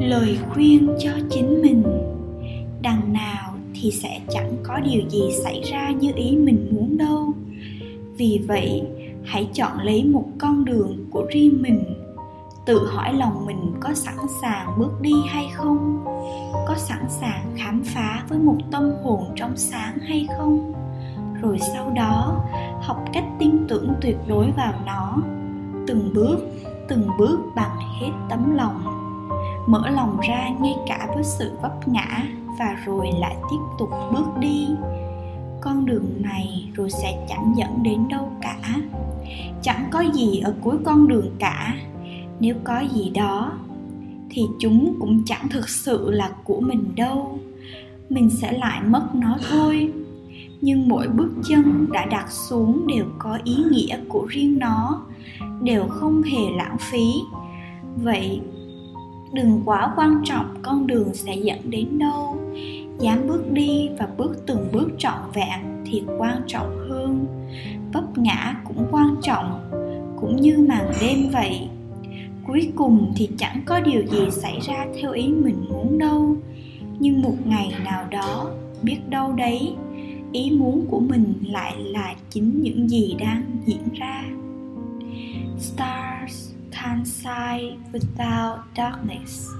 [0.00, 1.82] lời khuyên cho chính mình.
[2.82, 7.32] Đằng nào thì sẽ chẳng có điều gì xảy ra như ý mình muốn đâu.
[8.16, 8.82] Vì vậy,
[9.24, 11.84] hãy chọn lấy một con đường của riêng mình.
[12.66, 16.04] Tự hỏi lòng mình có sẵn sàng bước đi hay không?
[16.52, 20.72] Có sẵn sàng khám phá với một tâm hồn trong sáng hay không?
[21.42, 22.44] Rồi sau đó,
[22.80, 25.16] học cách tin tưởng tuyệt đối vào nó.
[25.86, 26.38] Từng bước
[26.90, 28.89] từng bước bằng hết tấm lòng
[29.70, 32.22] mở lòng ra ngay cả với sự vấp ngã
[32.58, 34.68] và rồi lại tiếp tục bước đi.
[35.60, 38.58] Con đường này rồi sẽ chẳng dẫn đến đâu cả.
[39.62, 41.74] Chẳng có gì ở cuối con đường cả.
[42.40, 43.52] Nếu có gì đó,
[44.30, 47.38] thì chúng cũng chẳng thực sự là của mình đâu.
[48.08, 49.92] Mình sẽ lại mất nó thôi.
[50.60, 55.02] Nhưng mỗi bước chân đã đặt xuống đều có ý nghĩa của riêng nó,
[55.62, 57.12] đều không hề lãng phí.
[57.96, 58.40] Vậy
[59.32, 62.36] đừng quá quan trọng con đường sẽ dẫn đến đâu.
[62.98, 67.26] Dám bước đi và bước từng bước trọn vẹn thì quan trọng hơn.
[67.92, 69.70] Vấp ngã cũng quan trọng,
[70.20, 71.68] cũng như màn đêm vậy.
[72.46, 76.36] Cuối cùng thì chẳng có điều gì xảy ra theo ý mình muốn đâu.
[76.98, 78.50] Nhưng một ngày nào đó,
[78.82, 79.74] biết đâu đấy,
[80.32, 84.24] ý muốn của mình lại là chính những gì đang diễn ra.
[85.58, 89.52] Stars sometimes sigh without darkness.